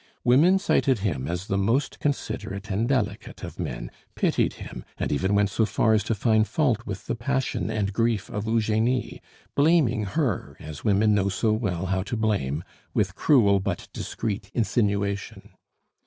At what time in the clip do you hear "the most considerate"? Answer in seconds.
1.45-2.71